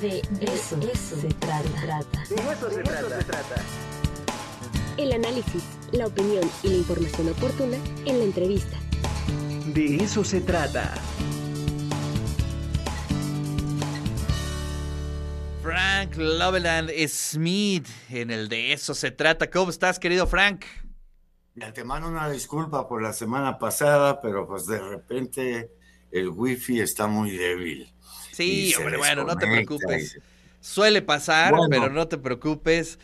De 0.00 0.22
eso, 0.40 0.80
se, 0.80 1.28
trata. 1.28 2.24
De 2.30 2.34
eso, 2.34 2.70
se, 2.70 2.82
trata. 2.82 3.62
El 4.96 5.12
análisis, 5.12 5.62
la 5.92 6.06
opinión 6.06 6.50
y 6.62 6.68
la 6.68 6.76
información 6.76 7.28
oportuna 7.28 7.76
en 8.06 8.18
la 8.18 8.24
entrevista. 8.24 8.78
De 9.74 9.96
eso 9.96 10.24
se 10.24 10.40
trata. 10.40 10.94
Frank 15.62 16.16
Loveland 16.16 16.90
Smith 17.06 17.86
en 18.08 18.30
el 18.30 18.48
De 18.48 18.72
eso 18.72 18.94
se 18.94 19.10
trata. 19.10 19.50
¿Cómo 19.50 19.68
estás, 19.68 19.98
querido 19.98 20.26
Frank? 20.26 20.64
De 21.54 21.66
antemano 21.66 22.08
una 22.08 22.30
disculpa 22.30 22.88
por 22.88 23.02
la 23.02 23.12
semana 23.12 23.58
pasada, 23.58 24.22
pero 24.22 24.48
pues 24.48 24.64
de 24.64 24.78
repente 24.78 25.79
el 26.10 26.28
wifi 26.28 26.80
está 26.80 27.06
muy 27.06 27.36
débil. 27.36 27.92
Sí, 28.32 28.74
hombre, 28.78 28.96
bueno, 28.96 29.24
no 29.24 29.36
te 29.36 29.46
preocupes. 29.46 30.18
Suele 30.60 31.02
pasar, 31.02 31.54
pero 31.68 31.90
no 31.90 32.08
te 32.08 32.18
preocupes. 32.18 32.98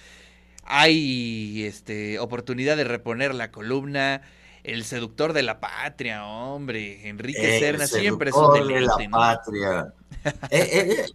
Hay 0.65 1.65
este, 1.65 2.19
oportunidad 2.19 2.77
de 2.77 2.85
reponer 2.85 3.35
la 3.35 3.51
columna. 3.51 4.23
El 4.65 4.85
seductor 4.85 5.33
de 5.33 5.43
la 5.43 5.61
patria, 5.61 6.27
hombre. 6.27 7.09
Enrique 7.09 7.61
Serna 7.61 7.87
siempre 7.87 8.31
es 8.31 8.37
un 8.37 8.53
de 8.53 8.81
la 8.81 8.97
patria. 9.11 9.95
Eh, 10.25 10.59
eh, 10.73 10.97
eh, 10.99 11.07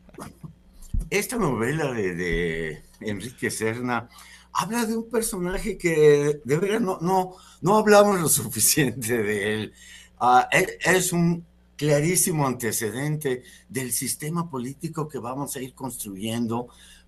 esta 1.09 1.35
novela 1.35 1.91
de, 1.91 2.81
Enrique 3.01 3.51
Serna 3.51 4.07
habla 4.53 4.85
de 4.85 4.95
un 4.95 5.09
personaje 5.09 5.77
que 5.77 6.39
de 6.45 6.57
verdad 6.57 6.79
no, 6.79 6.99
no, 7.01 7.35
no 7.59 7.77
hablamos 7.77 8.21
lo 8.21 8.29
suficiente 8.29 9.21
de 9.21 9.53
él. 9.53 9.73
Ah, 10.17 10.47
es 10.51 11.11
un 11.11 11.45
clarísimo 11.81 12.45
antecedente 12.45 13.41
del 13.67 13.91
sistema 13.91 14.51
político 14.51 15.07
que 15.07 15.17
vamos 15.17 15.55
a 15.55 15.63
ir 15.63 15.73
construyendo 15.73 16.67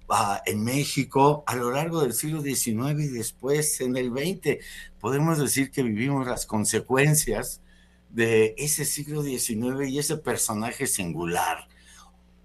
ah, 0.10 0.42
en 0.48 0.64
México 0.64 1.44
a 1.46 1.56
lo 1.56 1.70
largo 1.70 2.02
del 2.02 2.14
siglo 2.14 2.42
XIX 2.42 3.00
y 3.00 3.08
después 3.10 3.80
en 3.82 3.96
el 3.98 4.10
XX. 4.10 4.66
Podemos 5.00 5.38
decir 5.38 5.70
que 5.70 5.84
vivimos 5.84 6.26
las 6.26 6.48
consecuencias 6.48 7.62
de 8.10 8.56
ese 8.58 8.84
siglo 8.86 9.22
XIX 9.22 9.88
y 9.88 10.00
ese 10.00 10.18
personaje 10.18 10.88
singular. 10.88 11.68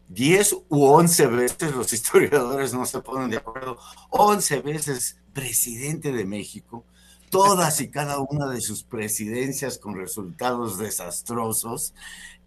Diez 0.06 0.52
u 0.52 0.84
once 0.84 1.26
veces, 1.28 1.74
los 1.74 1.90
historiadores 1.94 2.74
no 2.74 2.84
se 2.84 3.00
ponen 3.00 3.30
de 3.30 3.38
acuerdo, 3.38 3.78
once 4.10 4.60
veces 4.60 5.16
presidente 5.32 6.12
de 6.12 6.26
México, 6.26 6.84
todas 7.30 7.80
y 7.80 7.88
cada 7.88 8.18
una 8.18 8.48
de 8.48 8.60
sus 8.60 8.82
presidencias 8.82 9.78
con 9.78 9.96
resultados 9.96 10.78
desastrosos, 10.78 11.94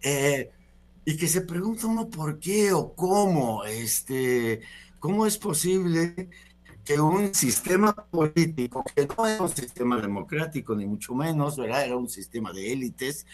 eh, 0.02 0.50
y 1.04 1.16
que 1.16 1.28
se 1.28 1.40
pregunta 1.40 1.86
uno 1.86 2.08
por 2.08 2.38
qué 2.38 2.72
o 2.72 2.94
cómo, 2.94 3.64
este, 3.64 4.60
cómo 5.00 5.26
es 5.26 5.36
posible 5.38 6.28
que 6.84 7.00
un 7.00 7.34
sistema 7.34 7.92
político, 7.92 8.84
que 8.94 9.06
no 9.06 9.26
era 9.26 9.42
un 9.42 9.48
sistema 9.48 10.00
democrático, 10.00 10.74
ni 10.74 10.86
mucho 10.86 11.14
menos, 11.14 11.56
¿verdad? 11.56 11.84
Era 11.84 11.96
un 11.96 12.08
sistema 12.08 12.52
de 12.52 12.72
élites, 12.72 13.26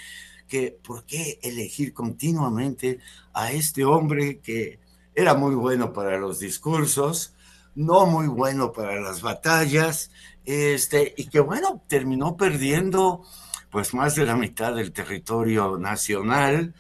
que 0.49 0.79
por 0.83 1.05
qué 1.05 1.39
elegir 1.43 1.93
continuamente 1.93 3.01
a 3.33 3.53
este 3.53 3.85
hombre 3.85 4.41
que 4.41 4.79
era 5.15 5.35
muy 5.35 5.55
bueno 5.55 5.93
para 5.93 6.19
los 6.19 6.39
discursos, 6.39 7.35
no 7.79 8.07
muy 8.07 8.27
bueno 8.27 8.73
para 8.73 9.01
las 9.01 9.23
batallas, 9.23 10.11
este, 10.45 11.15
y 11.17 11.29
que 11.29 11.39
bueno, 11.39 11.81
terminó 11.87 12.37
perdiendo 12.37 13.23
pues 13.71 13.95
más 13.95 14.17
de 14.17 14.27
la 14.27 14.35
mitad 14.35 14.75
del 14.75 14.93
territorio 14.93 15.79
nacional, 15.79 16.75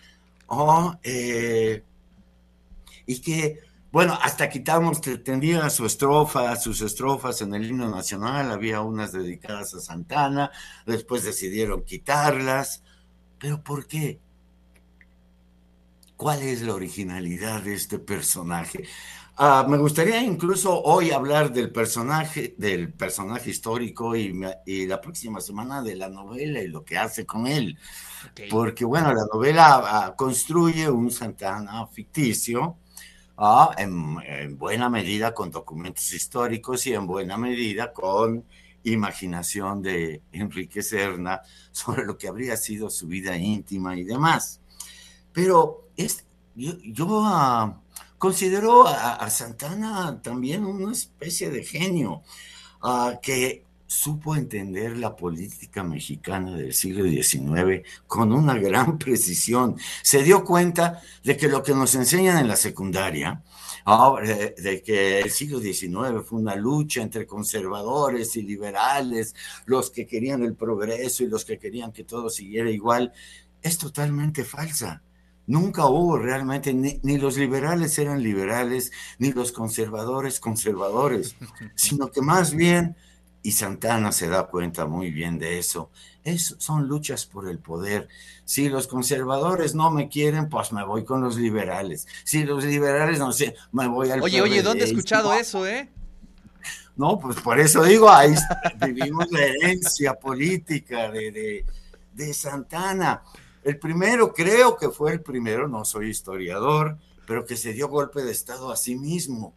eh, 1.05 1.85
y 3.07 3.21
que, 3.21 3.61
bueno, 3.93 4.19
hasta 4.21 4.49
quitamos, 4.49 5.01
tenía 5.01 5.71
su 5.71 5.87
estrofa, 5.87 6.57
sus 6.57 6.81
estrofas 6.81 7.43
en 7.43 7.55
el 7.55 7.71
himno 7.71 7.89
nacional, 7.89 8.51
había 8.51 8.81
unas 8.81 9.13
dedicadas 9.13 9.75
a 9.75 9.81
Santana, 9.81 10.51
después 10.85 11.23
decidieron 11.23 11.85
quitarlas, 11.85 12.83
pero 13.39 13.63
¿por 13.63 13.87
qué? 13.87 14.19
¿Cuál 16.17 16.43
es 16.43 16.63
la 16.63 16.75
originalidad 16.75 17.63
de 17.63 17.75
este 17.75 18.01
personaje? 18.01 18.89
Ah, 19.41 19.65
me 19.69 19.79
gustaría 19.79 20.21
incluso 20.21 20.83
hoy 20.83 21.13
hablar 21.13 21.53
del 21.53 21.71
personaje, 21.71 22.57
del 22.59 22.93
personaje 22.93 23.51
histórico 23.51 24.17
y, 24.17 24.33
la 24.89 25.01
próxima 25.01 25.41
semana 25.41 25.81
de 25.81 25.95
la 25.95 26.09
novela 26.09 26.61
y 26.61 26.67
lo 26.67 26.85
que 26.85 26.99
hace 26.99 27.25
con 27.25 27.47
él. 27.47 27.79
Porque, 28.51 28.85
bueno, 28.85 29.15
la 29.15 29.27
novela 29.33 29.81
ah, 29.85 30.17
construye 30.17 30.91
un 30.91 31.13
Santana 31.13 31.87
ficticio, 31.87 32.79
ah, 33.37 33.77
en, 33.79 34.59
buena 34.59 34.91
medida 34.91 35.33
con 35.33 35.53
documentos 35.53 36.13
históricos 36.13 36.85
y 36.89 36.95
en 36.95 37.07
buena 37.07 37.39
medida 37.39 37.93
con 37.93 38.45
imaginación 38.83 39.83
de 39.83 40.21
Enrique 40.33 40.83
Serna 40.83 41.43
sobre 41.71 42.05
lo 42.05 42.19
que 42.19 42.27
habría 42.27 42.57
sido 42.57 42.91
su 42.91 43.07
vida 43.07 43.37
íntima 43.37 43.97
y 43.97 44.03
demás. 44.03 44.61
Pero 45.33 45.91
es, 45.97 46.27
yo, 46.57 46.73
yo 46.83 47.07
Consideró 48.19 48.87
a, 48.87 49.31
Santana 49.31 50.21
también 50.21 50.65
una 50.65 50.93
especie 50.93 51.51
de 51.51 51.65
genio 51.65 52.23
que 53.23 53.65
supo 53.89 54.37
entender 54.37 54.99
la 54.99 55.17
política 55.17 55.83
mexicana 55.83 56.55
del 56.55 56.75
siglo 56.75 57.05
XIX 57.05 57.87
con 58.07 58.33
una 58.33 58.59
gran 58.59 58.99
precisión. 58.99 59.77
Se 60.03 60.23
dio 60.23 60.45
cuenta 60.45 61.01
de 61.25 61.37
que 61.37 61.49
lo 61.49 61.63
que 61.63 61.73
nos 61.73 61.95
enseñan 61.95 62.39
en 62.39 62.49
la 62.49 62.57
secundaria, 62.57 63.43
de, 63.87 64.83
que 64.85 65.21
el 65.21 65.31
siglo 65.31 65.59
XIX 65.61 66.23
fue 66.25 66.39
una 66.41 66.55
lucha 66.55 67.01
entre 67.01 67.27
conservadores 67.27 68.37
y 68.37 68.43
liberales, 68.43 69.35
los 69.65 69.91
que 69.91 70.07
querían 70.07 70.43
el 70.43 70.55
progreso 70.55 71.25
y 71.25 71.29
los 71.29 71.45
que 71.45 71.59
querían 71.59 71.93
que 71.93 72.05
todo 72.05 72.29
siguiera 72.29 72.71
igual, 72.71 73.13
es 73.63 73.79
totalmente 73.79 74.45
falsa. 74.45 75.03
Nunca 75.49 75.87
hubo 75.87 76.19
realmente, 76.19 76.75
ni, 76.75 77.17
los 77.17 77.39
liberales 77.39 77.99
eran 77.99 78.23
liberales, 78.23 78.93
ni 79.19 79.33
los 79.33 79.51
conservadores 79.51 80.41
conservadores, 80.41 81.37
sino 81.75 82.11
que 82.11 82.21
más 82.21 82.53
bien, 82.55 82.97
y 83.43 83.53
Santana 83.53 84.13
se 84.13 84.29
da 84.29 84.47
cuenta 84.49 84.85
muy 84.85 85.11
bien 85.11 85.39
de 85.39 85.59
eso, 85.59 85.91
es, 86.23 86.55
son 86.59 86.87
luchas 86.87 87.25
por 87.25 87.49
el 87.49 87.61
poder. 87.61 88.09
Si 88.45 88.69
los 88.69 88.87
conservadores 88.87 89.75
no 89.75 89.91
me 89.91 90.11
quieren, 90.11 90.51
pues 90.51 90.71
me 90.71 90.85
voy 90.85 91.07
con 91.07 91.23
los 91.23 91.37
liberales. 91.37 92.07
Si 92.25 92.45
los 92.45 92.63
liberales 92.65 93.19
no 93.19 93.33
sé, 93.33 93.55
me 93.73 93.89
voy 93.89 94.11
al 94.11 94.21
Oye, 94.21 94.43
oye, 94.43 94.63
¿dónde 94.63 94.85
he 94.85 94.89
escuchado 94.89 95.33
eso, 95.33 95.67
eh? 95.67 95.89
No, 96.95 97.19
pues 97.19 97.41
por 97.41 97.59
eso 97.59 97.85
digo, 97.85 98.11
ahí 98.11 98.35
vivimos 98.87 99.31
la 99.31 99.47
herencia 99.47 100.13
política 100.13 101.11
de, 101.11 101.33
de, 101.33 101.65
de 102.13 102.35
Santana. 102.35 103.23
El 103.69 103.79
primero, 103.79 104.33
creo 104.33 104.79
que 104.79 104.89
fue 104.89 105.13
el 105.13 105.21
primero, 105.21 105.69
no 105.69 105.85
soy 105.85 106.09
historiador, 106.09 106.97
pero 107.27 107.45
que 107.45 107.55
se 107.55 107.75
dio 107.75 107.89
golpe 107.89 108.23
de 108.23 108.33
Estado 108.33 108.73
a 108.73 108.77
sí 108.77 108.97
mismo, 108.97 109.55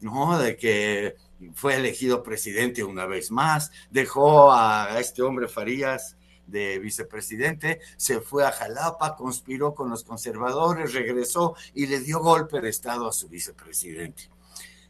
¿no? 0.00 0.38
De 0.38 0.56
que 0.56 1.16
fue 1.52 1.76
elegido 1.76 2.22
presidente 2.22 2.82
una 2.82 3.04
vez 3.04 3.30
más, 3.30 3.70
dejó 3.90 4.50
a 4.50 4.98
este 4.98 5.20
hombre 5.20 5.46
Farías 5.46 6.16
de 6.46 6.78
vicepresidente, 6.78 7.80
se 7.98 8.22
fue 8.22 8.46
a 8.46 8.50
Jalapa, 8.50 9.14
conspiró 9.14 9.74
con 9.74 9.90
los 9.90 10.04
conservadores, 10.04 10.94
regresó 10.94 11.54
y 11.74 11.84
le 11.84 12.00
dio 12.00 12.20
golpe 12.20 12.62
de 12.62 12.70
Estado 12.70 13.06
a 13.06 13.12
su 13.12 13.28
vicepresidente. 13.28 14.30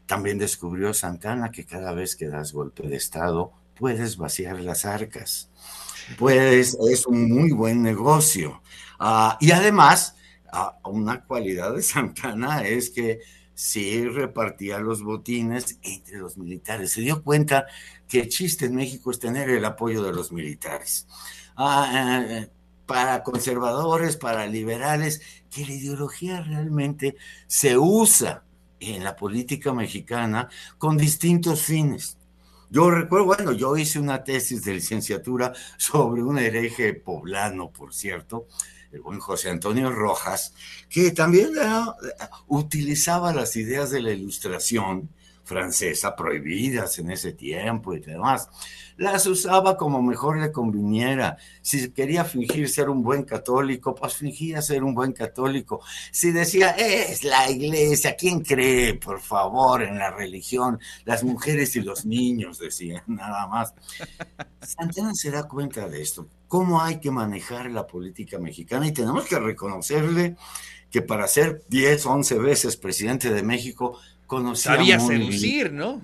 También 0.05 0.37
descubrió 0.37 0.93
Santana 0.93 1.51
que 1.51 1.65
cada 1.65 1.91
vez 1.91 2.15
que 2.15 2.29
das 2.29 2.53
golpe 2.53 2.87
de 2.87 2.95
Estado 2.95 3.51
puedes 3.77 4.15
vaciar 4.15 4.61
las 4.61 4.85
arcas 4.85 5.49
pues 6.17 6.77
es 6.89 7.05
un 7.05 7.29
muy 7.29 7.51
buen 7.51 7.81
negocio. 7.81 8.61
Ah, 8.99 9.37
y 9.41 9.51
además, 9.51 10.15
ah, 10.51 10.77
una 10.85 11.23
cualidad 11.23 11.73
de 11.73 11.81
Santana 11.81 12.65
es 12.65 12.89
que 12.89 13.19
sí 13.53 14.07
repartía 14.07 14.79
los 14.79 15.01
botines 15.01 15.79
entre 15.81 16.17
los 16.17 16.37
militares. 16.37 16.91
Se 16.91 17.01
dio 17.01 17.23
cuenta 17.23 17.65
que 18.07 18.21
el 18.21 18.29
chiste 18.29 18.65
en 18.65 18.75
México 18.75 19.11
es 19.11 19.19
tener 19.19 19.49
el 19.49 19.65
apoyo 19.65 20.03
de 20.03 20.13
los 20.13 20.31
militares. 20.31 21.07
Ah, 21.55 22.21
eh, 22.27 22.49
para 22.85 23.23
conservadores, 23.23 24.17
para 24.17 24.45
liberales, 24.45 25.21
que 25.49 25.65
la 25.65 25.73
ideología 25.73 26.41
realmente 26.41 27.15
se 27.47 27.77
usa 27.77 28.43
en 28.79 29.03
la 29.03 29.15
política 29.15 29.73
mexicana 29.73 30.49
con 30.77 30.97
distintos 30.97 31.61
fines. 31.63 32.17
Yo 32.69 32.89
recuerdo, 32.89 33.25
bueno, 33.25 33.51
yo 33.51 33.77
hice 33.77 33.99
una 33.99 34.23
tesis 34.23 34.63
de 34.63 34.73
licenciatura 34.73 35.53
sobre 35.77 36.23
un 36.23 36.37
hereje 36.37 36.93
poblano, 36.93 37.71
por 37.71 37.93
cierto, 37.93 38.47
el 38.91 39.01
buen 39.01 39.19
José 39.19 39.49
Antonio 39.49 39.91
Rojas, 39.91 40.53
que 40.89 41.11
también 41.11 41.51
utilizaba 42.47 43.33
las 43.33 43.55
ideas 43.55 43.91
de 43.91 44.01
la 44.01 44.11
ilustración 44.11 45.09
francesa 45.45 46.15
prohibidas 46.15 46.99
en 46.99 47.11
ese 47.11 47.31
tiempo 47.31 47.93
y 47.93 47.99
demás. 47.99 48.49
Las 48.97 49.27
usaba 49.27 49.77
como 49.77 50.01
mejor 50.01 50.39
le 50.39 50.51
conviniera. 50.51 51.37
Si 51.61 51.91
quería 51.91 52.25
fingir 52.25 52.67
ser 52.69 52.89
un 52.89 53.03
buen 53.03 53.23
católico, 53.23 53.93
pues 53.93 54.15
fingía 54.15 54.61
ser 54.61 54.83
un 54.83 54.95
buen 54.95 55.13
católico. 55.13 55.81
Si 56.11 56.31
decía, 56.31 56.71
es 56.71 57.23
la 57.23 57.49
iglesia, 57.49 58.15
¿quién 58.15 58.41
cree, 58.41 58.95
por 58.95 59.21
favor, 59.21 59.83
en 59.83 59.97
la 59.97 60.11
religión? 60.11 60.79
Las 61.03 61.23
mujeres 61.23 61.75
y 61.75 61.81
los 61.81 62.05
niños, 62.05 62.57
decían, 62.57 63.03
nada 63.07 63.47
más. 63.47 63.73
Santana 64.61 65.13
se 65.13 65.29
da 65.29 65.43
cuenta 65.43 65.87
de 65.87 66.01
esto, 66.01 66.27
cómo 66.47 66.81
hay 66.81 66.99
que 66.99 67.11
manejar 67.11 67.69
la 67.69 67.85
política 67.85 68.39
mexicana 68.39 68.87
y 68.87 68.91
tenemos 68.93 69.25
que 69.25 69.37
reconocerle 69.37 70.35
que 70.89 71.01
para 71.01 71.27
ser 71.27 71.61
10, 71.67 72.05
11 72.05 72.39
veces 72.39 72.77
presidente 72.77 73.29
de 73.29 73.43
México, 73.43 73.99
conocía 74.25 74.75
Sabía 74.75 74.99
seducir, 74.99 75.71
¿no? 75.71 76.01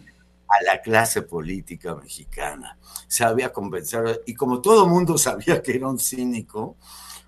A 0.47 0.63
la 0.63 0.81
clase 0.81 1.21
política 1.21 1.95
mexicana. 1.95 2.77
Sabía 3.07 3.53
convencer, 3.53 4.21
y 4.25 4.33
como 4.33 4.61
todo 4.61 4.87
mundo 4.87 5.17
sabía 5.17 5.61
que 5.61 5.75
era 5.75 5.87
un 5.87 5.99
cínico, 5.99 6.77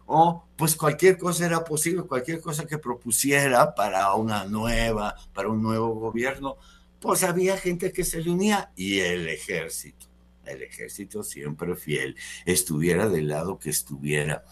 o 0.05 0.45
pues 0.55 0.75
cualquier 0.75 1.17
cosa 1.17 1.45
era 1.45 1.63
posible, 1.63 2.03
cualquier 2.03 2.41
cosa 2.41 2.65
que 2.65 2.77
propusiera 2.77 3.73
para 3.73 4.13
una 4.15 4.43
nueva, 4.45 5.15
para 5.33 5.49
un 5.49 5.61
nuevo 5.61 5.95
gobierno, 5.95 6.57
pues 6.99 7.23
había 7.23 7.57
gente 7.57 7.91
que 7.91 8.03
se 8.03 8.21
le 8.21 8.31
unía 8.31 8.71
y 8.75 8.99
el 8.99 9.27
ejército, 9.27 10.07
el 10.45 10.63
ejército 10.63 11.23
siempre 11.23 11.75
fiel, 11.75 12.15
estuviera 12.45 13.09
del 13.09 13.29
lado 13.29 13.59
que 13.59 13.69
estuviera. 13.69 14.43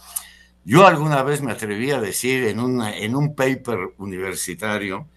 Yo 0.63 0.85
alguna 0.85 1.23
vez 1.23 1.41
me 1.41 1.51
atreví 1.51 1.91
a 1.91 1.99
decir 1.99 2.43
en, 2.45 2.59
una, 2.59 2.95
en 2.95 3.15
un 3.15 3.35
paper 3.35 3.93
universitario 3.97 5.07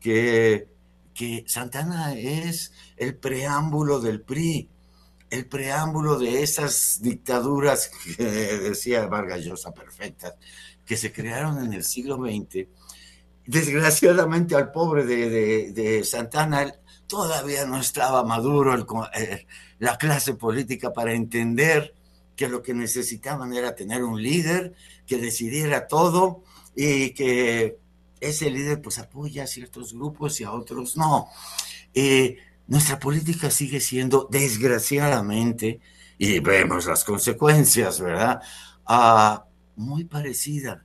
que 0.00 0.68
que 1.14 1.44
Santana 1.46 2.14
es 2.14 2.72
el 2.96 3.16
preámbulo 3.16 4.00
del 4.00 4.20
PRI, 4.20 4.68
el 5.30 5.46
preámbulo 5.46 6.18
de 6.18 6.42
esas 6.42 7.00
dictaduras 7.00 7.90
que 8.16 8.24
decía 8.24 9.06
Vargas 9.06 9.44
Llosa 9.44 9.72
perfectas, 9.72 10.34
que 10.84 10.96
se 10.96 11.12
crearon 11.12 11.64
en 11.64 11.72
el 11.72 11.84
siglo 11.84 12.16
XX. 12.16 12.66
Desgraciadamente 13.46 14.54
al 14.54 14.72
pobre 14.72 15.04
de, 15.04 16.02
Santana 16.04 16.74
todavía 17.06 17.66
no 17.66 17.78
estaba 17.78 18.24
maduro 18.24 18.74
eh, 19.14 19.46
la 19.78 19.98
clase 19.98 20.34
política 20.34 20.92
para 20.92 21.12
entender 21.12 21.94
que 22.36 22.48
lo 22.48 22.62
que 22.62 22.74
necesitaban 22.74 23.52
era 23.52 23.74
tener 23.74 24.02
un 24.02 24.20
líder 24.20 24.74
que 25.06 25.18
decidiera 25.18 25.86
todo 25.86 26.42
y 26.74 27.10
que 27.10 27.78
ese 28.28 28.50
líder 28.50 28.80
pues 28.80 28.98
apoya 28.98 29.44
a 29.44 29.46
ciertos 29.46 29.94
grupos 29.94 30.40
y 30.40 30.44
a 30.44 30.52
otros 30.52 30.96
no. 30.96 31.28
Eh, 31.92 32.38
nuestra 32.66 32.98
política 32.98 33.50
sigue 33.50 33.80
siendo, 33.80 34.26
desgraciadamente, 34.30 35.80
y 36.18 36.40
vemos 36.40 36.86
las 36.86 37.04
consecuencias, 37.04 38.00
¿verdad? 38.00 38.40
Ah, 38.86 39.44
muy 39.76 40.04
parecida. 40.04 40.84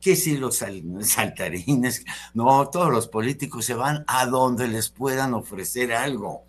Que 0.00 0.16
si 0.16 0.38
los 0.38 0.62
saltarines, 1.02 2.04
no, 2.34 2.68
todos 2.70 2.90
los 2.90 3.06
políticos 3.06 3.66
se 3.66 3.74
van 3.74 4.04
a 4.06 4.26
donde 4.26 4.66
les 4.66 4.88
puedan 4.88 5.34
ofrecer 5.34 5.92
algo. 5.92 6.44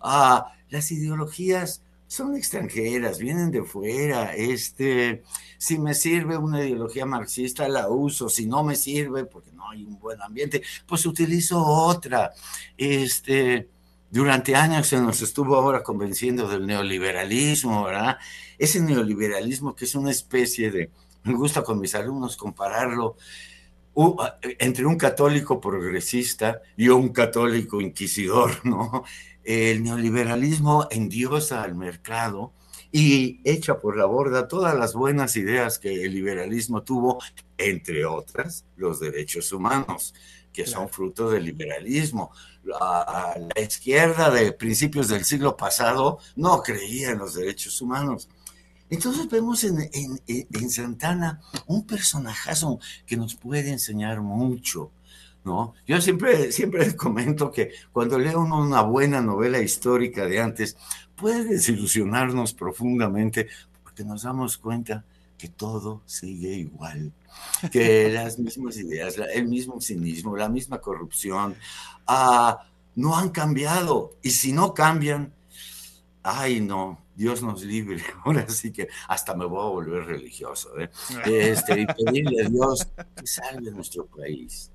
Ah, 0.00 0.52
las 0.68 0.90
ideologías 0.92 1.82
son 2.12 2.36
extranjeras, 2.36 3.18
vienen 3.18 3.50
de 3.50 3.62
fuera. 3.62 4.34
Este, 4.34 5.22
si 5.56 5.78
me 5.78 5.94
sirve 5.94 6.36
una 6.36 6.62
ideología 6.62 7.06
marxista, 7.06 7.66
la 7.68 7.88
uso. 7.88 8.28
Si 8.28 8.44
no 8.46 8.62
me 8.62 8.76
sirve, 8.76 9.24
porque 9.24 9.50
no 9.52 9.70
hay 9.70 9.84
un 9.84 9.98
buen 9.98 10.20
ambiente, 10.20 10.62
pues 10.86 11.06
utilizo 11.06 11.64
otra. 11.64 12.30
Este, 12.76 13.70
durante 14.10 14.54
años 14.54 14.88
se 14.88 15.00
nos 15.00 15.22
estuvo 15.22 15.56
ahora 15.56 15.82
convenciendo 15.82 16.46
del 16.48 16.66
neoliberalismo, 16.66 17.84
¿verdad? 17.84 18.18
Ese 18.58 18.80
neoliberalismo 18.80 19.74
que 19.74 19.86
es 19.86 19.94
una 19.94 20.10
especie 20.10 20.70
de, 20.70 20.90
me 21.22 21.32
gusta 21.32 21.62
con 21.62 21.80
mis 21.80 21.94
alumnos 21.94 22.36
compararlo 22.36 23.16
entre 24.58 24.84
un 24.84 24.96
católico 24.96 25.60
progresista 25.60 26.60
y 26.76 26.88
un 26.88 27.08
católico 27.08 27.80
inquisidor, 27.80 28.60
¿no? 28.66 29.04
El 29.44 29.82
neoliberalismo 29.82 30.86
endiosa 30.90 31.62
al 31.62 31.74
mercado 31.74 32.52
y 32.92 33.40
echa 33.44 33.80
por 33.80 33.96
la 33.96 34.04
borda 34.04 34.48
todas 34.48 34.76
las 34.76 34.92
buenas 34.92 35.36
ideas 35.36 35.78
que 35.78 36.04
el 36.04 36.12
liberalismo 36.12 36.82
tuvo, 36.82 37.18
entre 37.56 38.04
otras 38.04 38.66
los 38.76 39.00
derechos 39.00 39.50
humanos, 39.52 40.14
que 40.52 40.66
son 40.66 40.90
fruto 40.90 41.30
del 41.30 41.44
liberalismo. 41.44 42.30
La, 42.62 43.34
izquierda 43.56 44.30
de 44.30 44.52
principios 44.52 45.08
del 45.08 45.24
siglo 45.24 45.56
pasado 45.56 46.18
no 46.36 46.62
creía 46.62 47.10
en 47.10 47.18
los 47.18 47.34
derechos 47.34 47.80
humanos. 47.80 48.28
Entonces 48.90 49.26
vemos 49.30 49.64
en, 49.64 49.90
en 50.26 50.70
Santana 50.70 51.40
un 51.66 51.86
personajazo 51.86 52.78
que 53.06 53.16
nos 53.16 53.34
puede 53.34 53.70
enseñar 53.70 54.20
mucho 54.20 54.92
¿no? 55.44 55.74
Yo 55.86 56.00
siempre, 56.00 56.52
siempre 56.52 56.94
comento 56.96 57.50
que 57.50 57.72
cuando 57.92 58.18
leo 58.18 58.40
una 58.40 58.82
buena 58.82 59.20
novela 59.20 59.60
histórica 59.60 60.26
de 60.26 60.40
antes, 60.40 60.76
puede 61.16 61.44
desilusionarnos 61.44 62.54
profundamente 62.54 63.48
porque 63.82 64.04
nos 64.04 64.22
damos 64.22 64.58
cuenta 64.58 65.04
que 65.38 65.48
todo 65.48 66.02
sigue 66.06 66.54
igual, 66.54 67.12
que 67.70 68.10
las 68.12 68.38
mismas 68.38 68.76
ideas, 68.76 69.16
el 69.34 69.48
mismo 69.48 69.80
cinismo, 69.80 70.36
la 70.36 70.48
misma 70.48 70.78
corrupción, 70.78 71.56
ah, 72.06 72.64
no 72.94 73.16
han 73.16 73.30
cambiado. 73.30 74.16
Y 74.22 74.30
si 74.30 74.52
no 74.52 74.74
cambian, 74.74 75.32
ay 76.22 76.60
no, 76.60 77.00
Dios 77.14 77.42
nos 77.42 77.62
libre. 77.62 78.02
Ahora 78.24 78.48
sí 78.48 78.72
que 78.72 78.88
hasta 79.08 79.34
me 79.34 79.44
voy 79.44 79.60
a 79.60 79.70
volver 79.70 80.04
religioso. 80.06 80.78
¿eh? 80.78 80.90
Este, 81.24 81.80
y 81.80 81.86
pedirle 81.86 82.44
a 82.44 82.48
Dios 82.48 82.86
que 83.16 83.26
salve 83.26 83.70
nuestro 83.70 84.06
país 84.06 84.71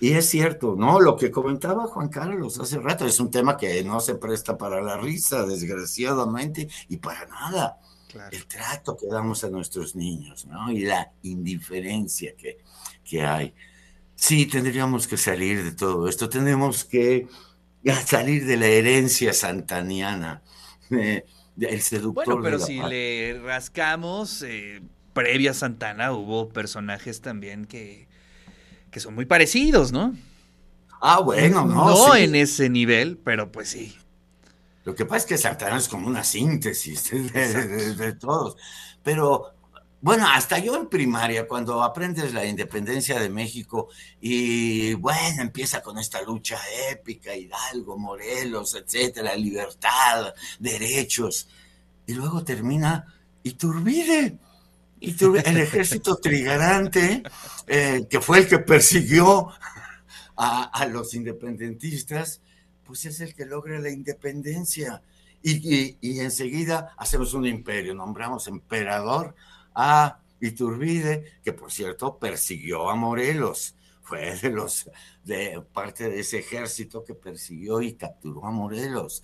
y 0.00 0.12
es 0.12 0.28
cierto, 0.28 0.76
¿no? 0.76 1.00
Lo 1.00 1.16
que 1.16 1.30
comentaba 1.30 1.86
Juan 1.86 2.08
Carlos 2.08 2.58
hace 2.60 2.78
rato 2.78 3.06
es 3.06 3.18
un 3.20 3.30
tema 3.30 3.56
que 3.56 3.82
no 3.82 4.00
se 4.00 4.14
presta 4.14 4.56
para 4.56 4.80
la 4.80 4.96
risa, 4.96 5.44
desgraciadamente, 5.44 6.68
y 6.88 6.98
para 6.98 7.26
nada. 7.26 7.78
El 8.32 8.46
trato 8.46 8.96
que 8.96 9.06
damos 9.06 9.44
a 9.44 9.50
nuestros 9.50 9.94
niños, 9.94 10.46
¿no? 10.46 10.70
Y 10.70 10.80
la 10.80 11.12
indiferencia 11.22 12.34
que, 12.36 12.58
que 13.04 13.22
hay. 13.22 13.54
Sí, 14.14 14.46
tendríamos 14.46 15.06
que 15.06 15.16
salir 15.16 15.62
de 15.62 15.72
todo 15.72 16.08
esto, 16.08 16.28
tenemos 16.28 16.84
que 16.84 17.28
salir 18.06 18.46
de 18.46 18.56
la 18.56 18.66
herencia 18.66 19.32
santaniana. 19.32 20.42
Eh, 20.90 21.24
el 21.60 21.80
seductor 21.82 22.24
bueno, 22.24 22.42
pero 22.42 22.58
si 22.58 22.80
le 22.80 23.40
rascamos, 23.44 24.42
eh, 24.42 24.80
previa 25.12 25.52
Santana 25.54 26.12
hubo 26.12 26.48
personajes 26.48 27.20
también 27.20 27.64
que 27.64 28.06
que 28.98 29.02
son 29.02 29.14
muy 29.14 29.26
parecidos, 29.26 29.92
¿no? 29.92 30.12
Ah, 31.00 31.20
bueno, 31.20 31.64
no. 31.64 31.88
No 31.88 32.16
en 32.16 32.34
ese 32.34 32.68
nivel, 32.68 33.16
pero 33.16 33.52
pues 33.52 33.68
sí. 33.68 33.96
Lo 34.82 34.96
que 34.96 35.04
pasa 35.04 35.18
es 35.18 35.26
que 35.26 35.38
Santana 35.38 35.76
es 35.76 35.88
como 35.88 36.08
una 36.08 36.24
síntesis 36.24 37.12
de, 37.12 38.12
todos. 38.14 38.56
Pero 39.04 39.54
bueno, 40.00 40.26
hasta 40.28 40.58
yo 40.58 40.74
en 40.74 40.88
primaria, 40.88 41.46
cuando 41.46 41.80
aprendes 41.80 42.34
la 42.34 42.44
independencia 42.44 43.20
de 43.20 43.28
México 43.28 43.88
y 44.20 44.94
bueno, 44.94 45.42
empieza 45.42 45.80
con 45.80 45.96
esta 45.98 46.20
lucha 46.22 46.58
épica, 46.90 47.36
Hidalgo, 47.36 47.96
Morelos, 47.96 48.74
etcétera, 48.74 49.36
libertad, 49.36 50.34
derechos, 50.58 51.48
y 52.04 52.14
luego 52.14 52.42
termina 52.42 53.14
Iturbide 53.44 54.38
el 55.00 55.56
ejército 55.58 56.16
trigarante, 56.16 57.22
eh, 57.66 58.06
que 58.08 58.20
fue 58.20 58.40
el 58.40 58.48
que 58.48 58.58
persiguió 58.58 59.48
a, 60.36 60.86
los 60.86 61.14
independentistas, 61.14 62.40
pues 62.84 63.04
es 63.04 63.20
el 63.20 63.34
que 63.34 63.44
logra 63.44 63.80
la 63.80 63.90
independencia. 63.90 65.02
Y, 65.42 65.96
y, 66.00 66.20
enseguida 66.20 66.94
hacemos 66.96 67.34
un 67.34 67.46
imperio, 67.46 67.94
nombramos 67.94 68.48
emperador 68.48 69.34
a 69.74 70.20
Iturbide, 70.40 71.24
que 71.44 71.52
por 71.52 71.70
cierto 71.72 72.18
persiguió 72.18 72.90
a 72.90 72.94
Morelos, 72.94 73.74
fue 74.02 74.34
de 74.36 74.50
los 74.50 74.90
de 75.24 75.62
parte 75.72 76.08
de 76.08 76.20
ese 76.20 76.38
ejército 76.38 77.04
que 77.04 77.14
persiguió 77.14 77.82
y 77.82 77.94
capturó 77.94 78.46
a 78.46 78.50
Morelos. 78.50 79.22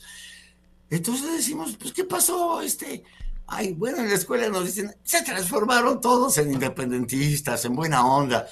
Entonces 0.91 1.33
decimos, 1.33 1.77
pues, 1.79 1.93
¿qué 1.93 2.05
pasó? 2.05 2.61
Este, 2.61 3.03
Ay, 3.47 3.75
bueno, 3.75 3.99
en 3.99 4.09
la 4.09 4.15
escuela 4.15 4.49
nos 4.49 4.65
dicen, 4.65 4.95
se 5.03 5.23
transformaron 5.23 6.01
todos 6.01 6.39
en 6.39 6.53
independentistas, 6.53 7.65
en 7.65 7.75
buena 7.75 8.07
onda. 8.07 8.47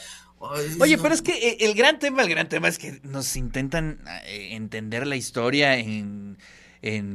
Oye, 0.81 0.99
pero 0.99 1.15
es 1.15 1.23
que 1.23 1.33
eh, 1.33 1.57
el 1.61 1.75
gran 1.75 1.99
tema, 1.99 2.23
el 2.23 2.29
gran 2.29 2.49
tema 2.49 2.69
es 2.69 2.79
que 2.79 3.01
nos 3.05 3.37
intentan 3.37 4.01
eh, 4.27 4.49
entender 4.53 5.07
la 5.07 5.17
historia 5.17 5.77
en, 5.79 6.37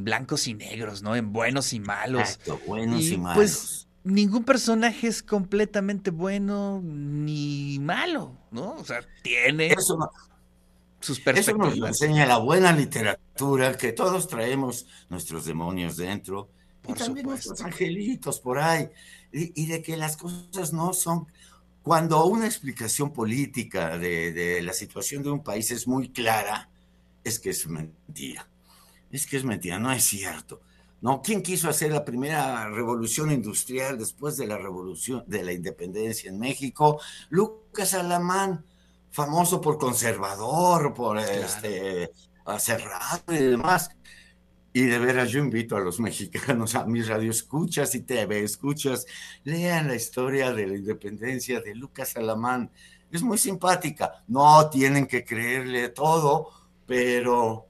blancos 0.03 0.48
y 0.48 0.53
negros, 0.53 1.01
¿no? 1.01 1.15
En 1.15 1.34
buenos 1.34 1.74
y 1.74 1.81
malos. 1.81 2.22
Exacto, 2.22 2.62
buenos 2.65 3.03
y, 3.03 3.17
malos. 3.17 3.36
Pues 3.36 3.88
ningún 4.05 4.46
personaje 4.46 5.07
es 5.07 5.22
completamente 5.22 6.10
bueno 6.10 6.81
ni 6.81 7.77
malo, 7.81 8.38
¿no? 8.51 8.75
O 8.75 8.86
sea, 8.86 9.01
tiene 9.22 9.75
sus 11.01 11.19
perspectivas. 11.19 11.74
Eso 11.74 11.79
nos 11.81 11.89
enseña 11.89 12.25
la 12.25 12.38
buena 12.38 12.72
literatura, 12.72 13.75
que 13.77 13.91
todos 13.91 14.29
traemos 14.29 14.88
nuestros 15.10 15.46
demonios 15.46 15.98
dentro, 15.98 16.50
y 16.88 16.94
también 16.94 17.27
nuestros 17.27 17.62
angelitos 17.62 18.39
por 18.39 18.60
ahí, 18.60 18.89
y, 19.32 19.65
de 19.65 19.82
que 19.82 19.98
las 19.98 20.17
cosas 20.17 20.74
no 20.74 20.94
son... 20.94 21.27
Cuando 21.84 22.25
una 22.25 22.46
explicación 22.46 23.13
política 23.13 23.98
de, 23.98 24.34
de 24.34 24.62
la 24.62 24.74
situación 24.74 25.24
de 25.24 25.29
un 25.29 25.41
país 25.41 25.72
es 25.72 25.88
muy 25.88 26.10
clara, 26.10 26.70
es 27.24 27.39
que 27.39 27.51
es 27.51 27.65
mentira. 27.67 28.48
Es 29.10 29.25
que 29.25 29.38
es 29.38 29.46
mentira, 29.46 29.79
no 29.79 29.91
es 29.91 30.03
cierto. 30.03 30.62
¿no? 31.01 31.22
¿Quién 31.22 31.41
quiso 31.41 31.70
hacer 31.70 31.91
la 31.91 32.03
primera 32.03 32.70
revolución 32.70 33.32
industrial 33.32 33.98
después 33.98 34.38
de 34.38 34.48
la 34.48 34.58
revolución 34.58 35.24
de 35.27 35.44
la 35.44 35.53
independencia 35.53 36.29
en 36.29 36.39
México? 36.39 37.00
Lucas 37.29 37.94
Alamán, 37.94 38.65
famoso 39.12 39.62
por 39.62 39.77
conservador, 39.77 40.94
por 40.94 41.20
este 41.20 42.12
cerrado 42.60 43.34
y 43.34 43.38
demás. 43.38 43.89
Y 44.77 44.86
de 44.86 45.00
veras 45.00 45.31
yo 45.31 45.39
invito 45.39 45.75
a 45.75 45.79
los 45.79 46.00
mexicanos, 46.07 46.75
a 46.75 46.86
mis 46.86 47.07
radioescuchas 47.07 47.96
y 47.96 48.01
TV 48.01 48.43
escuchas, 48.43 49.07
lean 49.43 49.88
la 49.88 49.96
historia 49.96 50.53
de 50.53 50.67
la 50.67 50.75
independencia 50.75 51.62
de 51.62 51.74
Lucas 51.74 52.15
Alamán. 52.15 52.69
Es 53.12 53.24
muy 53.24 53.39
simpática. 53.39 54.24
No 54.27 54.69
tienen 54.69 55.07
que 55.07 55.25
creerle 55.25 55.89
todo, 55.89 56.51
pero 56.86 57.65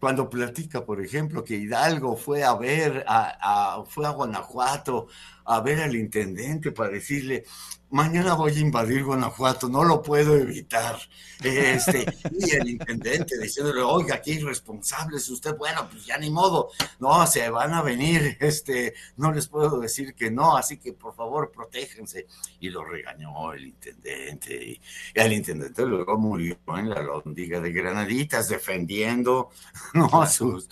cuando 0.00 0.28
platica, 0.28 0.84
por 0.84 1.00
ejemplo, 1.00 1.44
que 1.44 1.54
Hidalgo 1.54 2.16
fue 2.16 2.42
a 2.42 2.54
ver, 2.54 3.04
a, 3.06 3.84
fue 3.86 4.08
a 4.08 4.10
Guanajuato 4.10 5.06
a 5.44 5.60
ver 5.60 5.80
al 5.80 5.96
intendente 5.96 6.72
para 6.72 6.90
decirle, 6.90 7.44
mañana 7.90 8.34
voy 8.34 8.52
a 8.52 8.60
invadir 8.60 9.04
Guanajuato, 9.04 9.68
no 9.68 9.84
lo 9.84 10.02
puedo 10.02 10.36
evitar. 10.36 10.98
Este, 11.42 12.06
y 12.38 12.50
el 12.50 12.68
intendente 12.70 13.38
diciéndole, 13.38 13.82
oiga, 13.82 14.20
qué 14.22 14.32
irresponsable 14.32 15.16
es 15.16 15.28
usted, 15.28 15.56
bueno, 15.56 15.88
pues 15.90 16.06
ya 16.06 16.16
ni 16.18 16.30
modo, 16.30 16.70
no, 16.98 17.26
se 17.26 17.48
van 17.50 17.74
a 17.74 17.82
venir, 17.82 18.36
este, 18.40 18.94
no 19.16 19.32
les 19.32 19.48
puedo 19.48 19.80
decir 19.80 20.14
que 20.14 20.30
no, 20.30 20.56
así 20.56 20.78
que 20.78 20.92
por 20.92 21.14
favor, 21.14 21.50
protéjense. 21.50 22.26
Y 22.60 22.70
lo 22.70 22.84
regañó 22.84 23.52
el 23.52 23.66
intendente, 23.66 24.54
y, 24.54 24.80
el 25.14 25.32
intendente 25.32 25.84
luego 25.84 26.18
murió 26.18 26.58
en 26.76 26.90
la 26.90 27.02
londiga 27.02 27.60
de 27.60 27.72
Granaditas 27.72 28.48
defendiendo, 28.48 29.50
no, 29.94 30.26
sus... 30.26 30.68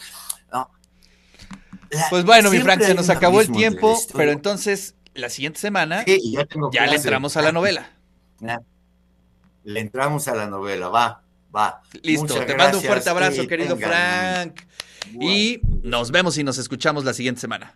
pues 2.11 2.25
bueno, 2.25 2.51
mi 2.51 2.59
Frank, 2.61 2.83
se 2.83 2.95
nos 2.95 3.09
acabó 3.11 3.41
el 3.41 3.51
tiempo, 3.51 3.99
pero 4.15 4.33
entonces 4.33 4.95
la 5.15 5.29
siguiente 5.29 5.59
semana 5.59 6.05
ya, 6.73 6.87
le 6.87 6.97
entramos 6.97 7.37
a 7.37 7.43
la 7.43 7.53
novela. 7.53 7.91
Le 9.65 9.81
entramos 9.81 10.29
a 10.29 10.35
la 10.35 10.47
novela, 10.47 10.89
va, 10.89 11.23
va. 11.55 11.83
Listo, 12.03 12.35
te 12.45 12.57
mando 12.57 12.79
un 12.79 12.85
fuerte 12.85 13.11
abrazo, 13.11 13.47
querido 13.47 13.77
Frank. 13.77 14.61
Y 15.21 15.61
nos 15.83 16.11
vemos 16.11 16.37
y 16.39 16.45
nos 16.45 16.59
escuchamos 16.59 17.05
la 17.05 17.15
siguiente 17.15 17.41
semana. 17.41 17.75